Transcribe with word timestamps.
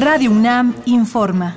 Radio 0.00 0.30
UNAM 0.30 0.74
informa. 0.86 1.54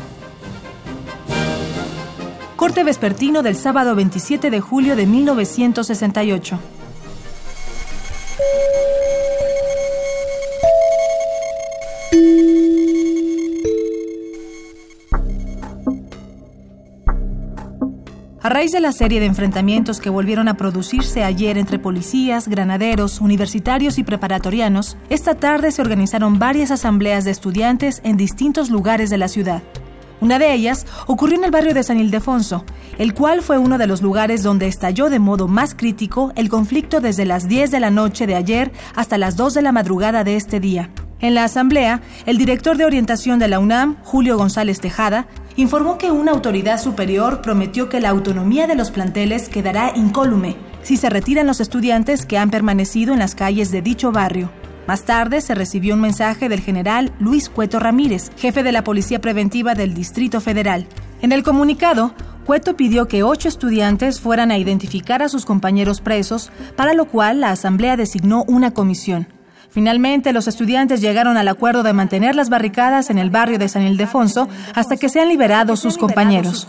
Corte 2.57 2.83
vespertino 2.83 3.41
del 3.41 3.55
sábado 3.55 3.95
27 3.95 4.51
de 4.51 4.59
julio 4.59 4.97
de 4.97 5.05
1968. 5.05 6.59
A 18.43 18.49
raíz 18.49 18.73
de 18.73 18.81
la 18.81 18.91
serie 18.91 19.21
de 19.21 19.25
enfrentamientos 19.25 20.01
que 20.01 20.09
volvieron 20.09 20.49
a 20.49 20.57
producirse 20.57 21.23
ayer 21.23 21.57
entre 21.57 21.79
policías, 21.79 22.49
granaderos, 22.49 23.21
universitarios 23.21 23.97
y 23.97 24.03
preparatorianos, 24.03 24.97
esta 25.09 25.35
tarde 25.35 25.71
se 25.71 25.81
organizaron 25.81 26.39
varias 26.39 26.69
asambleas 26.69 27.23
de 27.23 27.31
estudiantes 27.31 28.01
en 28.03 28.17
distintos 28.17 28.69
lugares 28.69 29.09
de 29.09 29.17
la 29.17 29.29
ciudad. 29.29 29.63
Una 30.19 30.39
de 30.39 30.53
ellas 30.53 30.85
ocurrió 31.07 31.37
en 31.37 31.45
el 31.45 31.51
barrio 31.51 31.73
de 31.73 31.83
San 31.83 32.01
Ildefonso, 32.01 32.65
el 32.97 33.13
cual 33.13 33.43
fue 33.43 33.57
uno 33.59 33.77
de 33.77 33.87
los 33.87 34.01
lugares 34.01 34.43
donde 34.43 34.67
estalló 34.67 35.09
de 35.09 35.19
modo 35.19 35.47
más 35.47 35.73
crítico 35.73 36.33
el 36.35 36.49
conflicto 36.49 36.99
desde 36.99 37.25
las 37.25 37.47
10 37.47 37.71
de 37.71 37.79
la 37.79 37.91
noche 37.91 38.27
de 38.27 38.35
ayer 38.35 38.73
hasta 38.93 39.17
las 39.17 39.37
2 39.37 39.53
de 39.53 39.61
la 39.61 39.71
madrugada 39.71 40.25
de 40.25 40.35
este 40.35 40.59
día. 40.59 40.89
En 41.23 41.35
la 41.35 41.45
asamblea, 41.45 42.01
el 42.25 42.37
director 42.37 42.75
de 42.75 42.83
orientación 42.83 43.39
de 43.39 43.47
la 43.47 43.59
UNAM, 43.59 43.95
Julio 44.03 44.35
González 44.35 44.81
Tejada, 44.81 45.27
informó 45.55 45.97
que 45.97 46.11
una 46.11 46.31
autoridad 46.31 46.81
superior 46.81 47.41
prometió 47.41 47.89
que 47.89 48.01
la 48.01 48.09
autonomía 48.09 48.67
de 48.67 48.75
los 48.75 48.91
planteles 48.91 49.49
quedará 49.49 49.93
incólume 49.95 50.55
si 50.81 50.97
se 50.97 51.09
retiran 51.09 51.47
los 51.47 51.61
estudiantes 51.61 52.25
que 52.25 52.37
han 52.37 52.51
permanecido 52.51 53.13
en 53.13 53.19
las 53.19 53.35
calles 53.35 53.71
de 53.71 53.81
dicho 53.81 54.11
barrio. 54.11 54.51
Más 54.87 55.03
tarde 55.03 55.39
se 55.39 55.55
recibió 55.55 55.93
un 55.93 56.01
mensaje 56.01 56.49
del 56.49 56.59
general 56.59 57.13
Luis 57.19 57.49
Cueto 57.49 57.79
Ramírez, 57.79 58.31
jefe 58.37 58.63
de 58.63 58.73
la 58.73 58.83
Policía 58.83 59.21
Preventiva 59.21 59.75
del 59.75 59.93
Distrito 59.93 60.41
Federal. 60.41 60.87
En 61.21 61.31
el 61.31 61.43
comunicado, 61.43 62.13
Cueto 62.45 62.75
pidió 62.75 63.07
que 63.07 63.23
ocho 63.23 63.47
estudiantes 63.47 64.19
fueran 64.19 64.51
a 64.51 64.57
identificar 64.57 65.23
a 65.23 65.29
sus 65.29 65.45
compañeros 65.45 66.01
presos, 66.01 66.51
para 66.75 66.93
lo 66.93 67.05
cual 67.05 67.39
la 67.39 67.51
Asamblea 67.51 67.95
designó 67.95 68.43
una 68.49 68.71
comisión. 68.71 69.27
Finalmente, 69.73 70.33
los 70.33 70.47
estudiantes 70.47 71.01
llegaron 71.01 71.35
al 71.35 71.47
acuerdo 71.47 71.81
de 71.81 71.93
mantener 71.93 72.35
las 72.35 72.49
barricadas 72.49 73.09
en 73.09 73.17
el 73.17 73.31
barrio 73.31 73.57
de 73.57 73.67
San 73.67 73.81
Ildefonso 73.81 74.47
hasta 74.75 74.97
que 74.97 75.09
sean 75.09 75.29
liberados 75.29 75.79
sus 75.79 75.97
compañeros. 75.97 76.67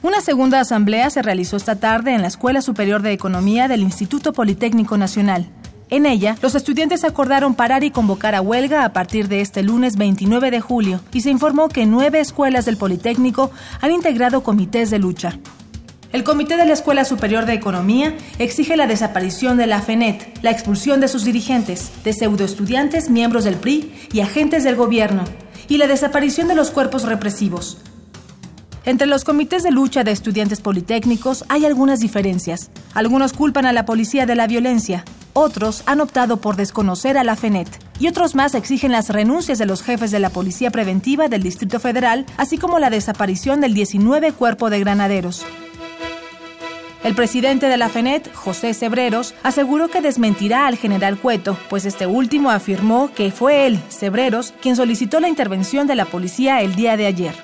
Una 0.00 0.20
segunda 0.20 0.60
asamblea 0.60 1.10
se 1.10 1.22
realizó 1.22 1.56
esta 1.56 1.74
tarde 1.74 2.14
en 2.14 2.22
la 2.22 2.28
Escuela 2.28 2.62
Superior 2.62 3.02
de 3.02 3.12
Economía 3.12 3.66
del 3.66 3.82
Instituto 3.82 4.32
Politécnico 4.32 4.96
Nacional. 4.96 5.50
En 5.90 6.06
ella, 6.06 6.36
los 6.40 6.54
estudiantes 6.54 7.02
acordaron 7.02 7.56
parar 7.56 7.82
y 7.82 7.90
convocar 7.90 8.36
a 8.36 8.40
huelga 8.40 8.84
a 8.84 8.92
partir 8.92 9.26
de 9.26 9.40
este 9.40 9.64
lunes 9.64 9.96
29 9.96 10.52
de 10.52 10.60
julio 10.60 11.00
y 11.12 11.22
se 11.22 11.30
informó 11.30 11.68
que 11.68 11.84
nueve 11.84 12.20
escuelas 12.20 12.64
del 12.64 12.76
Politécnico 12.76 13.50
han 13.80 13.90
integrado 13.90 14.44
comités 14.44 14.90
de 14.90 15.00
lucha. 15.00 15.36
El 16.12 16.24
Comité 16.24 16.56
de 16.56 16.66
la 16.66 16.72
Escuela 16.72 17.04
Superior 17.04 17.46
de 17.46 17.52
Economía 17.52 18.16
exige 18.40 18.76
la 18.76 18.88
desaparición 18.88 19.56
de 19.56 19.68
la 19.68 19.80
FENET, 19.80 20.38
la 20.42 20.50
expulsión 20.50 21.00
de 21.00 21.06
sus 21.06 21.24
dirigentes, 21.24 21.92
de 22.02 22.12
pseudoestudiantes, 22.12 23.10
miembros 23.10 23.44
del 23.44 23.54
PRI 23.54 23.92
y 24.12 24.18
agentes 24.18 24.64
del 24.64 24.74
gobierno, 24.74 25.22
y 25.68 25.78
la 25.78 25.86
desaparición 25.86 26.48
de 26.48 26.56
los 26.56 26.72
cuerpos 26.72 27.04
represivos. 27.04 27.78
Entre 28.84 29.06
los 29.06 29.22
comités 29.22 29.62
de 29.62 29.70
lucha 29.70 30.02
de 30.02 30.10
estudiantes 30.10 30.60
politécnicos 30.60 31.44
hay 31.48 31.64
algunas 31.64 32.00
diferencias. 32.00 32.70
Algunos 32.92 33.32
culpan 33.32 33.66
a 33.66 33.72
la 33.72 33.84
policía 33.84 34.26
de 34.26 34.34
la 34.34 34.48
violencia, 34.48 35.04
otros 35.32 35.84
han 35.86 36.00
optado 36.00 36.38
por 36.38 36.56
desconocer 36.56 37.18
a 37.18 37.24
la 37.24 37.36
FENET 37.36 37.68
y 38.00 38.08
otros 38.08 38.34
más 38.34 38.56
exigen 38.56 38.90
las 38.90 39.10
renuncias 39.10 39.58
de 39.58 39.66
los 39.66 39.84
jefes 39.84 40.10
de 40.10 40.18
la 40.18 40.30
Policía 40.30 40.72
Preventiva 40.72 41.28
del 41.28 41.44
Distrito 41.44 41.78
Federal, 41.78 42.26
así 42.36 42.58
como 42.58 42.80
la 42.80 42.90
desaparición 42.90 43.60
del 43.60 43.74
19 43.74 44.32
Cuerpo 44.32 44.70
de 44.70 44.80
Granaderos. 44.80 45.46
El 47.02 47.14
presidente 47.14 47.66
de 47.66 47.78
la 47.78 47.88
FENET, 47.88 48.30
José 48.34 48.74
Cebreros, 48.74 49.34
aseguró 49.42 49.88
que 49.88 50.02
desmentirá 50.02 50.66
al 50.66 50.76
general 50.76 51.18
Cueto, 51.18 51.56
pues 51.70 51.86
este 51.86 52.06
último 52.06 52.50
afirmó 52.50 53.10
que 53.14 53.30
fue 53.30 53.66
él, 53.66 53.80
Cebreros, 53.88 54.52
quien 54.60 54.76
solicitó 54.76 55.18
la 55.18 55.28
intervención 55.30 55.86
de 55.86 55.94
la 55.94 56.04
policía 56.04 56.60
el 56.60 56.74
día 56.74 56.98
de 56.98 57.06
ayer. 57.06 57.34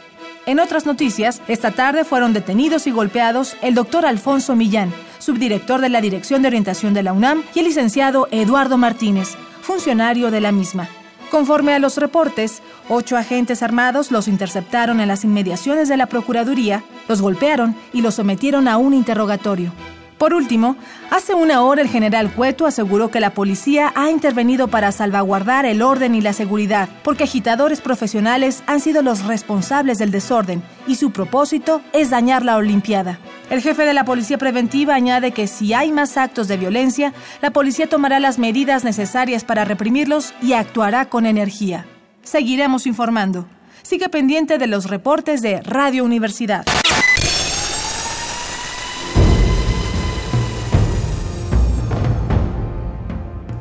En 0.45 0.61
otras 0.61 0.85
noticias, 0.85 1.41
esta 1.49 1.71
tarde 1.71 2.05
fueron 2.05 2.35
detenidos 2.35 2.87
y 2.87 2.91
golpeados 2.91 3.57
el 3.63 3.75
doctor 3.75 4.05
Alfonso 4.05 4.55
Millán, 4.55 4.93
subdirector 5.21 5.81
de 5.81 5.89
la 5.89 6.03
Dirección 6.03 6.43
de 6.43 6.49
Orientación 6.49 6.93
de 6.93 7.03
la 7.03 7.15
UNAM, 7.15 7.43
y 7.55 7.61
el 7.61 7.65
licenciado 7.65 8.29
Eduardo 8.31 8.77
Martínez, 8.77 9.37
funcionario 9.63 10.31
de 10.31 10.43
la 10.43 10.53
misma. 10.53 10.87
Conforme 11.31 11.73
a 11.73 11.79
los 11.79 11.97
reportes, 11.97 12.63
ocho 12.89 13.17
agentes 13.17 13.63
armados 13.63 14.11
los 14.11 14.29
interceptaron 14.29 15.01
en 15.01 15.09
las 15.09 15.25
inmediaciones 15.25 15.89
de 15.89 15.97
la 15.97 16.07
Procuraduría, 16.07 16.85
los 17.09 17.23
golpearon 17.23 17.77
y 17.93 18.03
los 18.03 18.15
sometieron 18.15 18.69
a 18.69 18.77
un 18.77 18.95
interrogatorio. 18.95 19.73
Por 20.19 20.33
último, 20.33 20.77
hace 21.11 21.35
una 21.35 21.63
hora 21.63 21.83
el 21.83 21.89
general 21.89 22.33
Cueto 22.33 22.65
aseguró 22.65 23.11
que 23.11 23.21
la 23.21 23.35
policía 23.35 23.93
ha 23.95 24.11
intervenido 24.11 24.69
para 24.69 24.91
salvaguardar 24.91 25.67
el 25.67 25.83
orden 25.83 26.15
y 26.15 26.23
la 26.23 26.33
seguridad, 26.33 26.89
porque 27.03 27.25
agitadores 27.25 27.83
profesionales 27.83 28.63
han 28.67 28.81
sido 28.81 29.03
los 29.03 29.25
responsables 29.27 29.99
del 29.99 30.11
desorden 30.11 30.63
y 30.87 30.95
su 30.95 31.11
propósito 31.11 31.83
es 31.93 32.09
dañar 32.09 32.47
la 32.47 32.57
Olimpiada. 32.57 33.19
El 33.51 33.61
jefe 33.61 33.85
de 33.85 33.93
la 33.93 34.07
Policía 34.07 34.39
Preventiva 34.39 34.95
añade 34.95 35.33
que 35.33 35.47
si 35.47 35.75
hay 35.75 35.93
más 35.93 36.17
actos 36.17 36.49
de 36.49 36.57
violencia, 36.57 37.13
la 37.43 37.51
policía 37.51 37.87
tomará 37.87 38.19
las 38.19 38.39
medidas 38.39 38.85
necesarias 38.85 39.45
para 39.45 39.67
reprimirlos 39.67 40.33
y 40.41 40.55
actuará 40.55 41.11
con 41.11 41.27
energía. 41.27 41.87
Seguiremos 42.27 42.89
informando. 42.89 43.47
Sigue 43.83 44.09
pendiente 44.09 44.59
de 44.59 44.67
los 44.67 44.91
reportes 44.91 45.43
de 45.43 45.63
Radio 45.63 46.05
Universidad. 46.05 46.67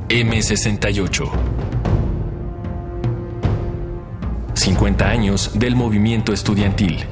M68. 0.09 1.31
50 4.55 5.07
años 5.07 5.51
del 5.59 5.75
movimiento 5.75 6.33
estudiantil. 6.33 7.05